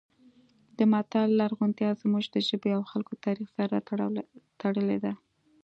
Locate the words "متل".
0.91-1.29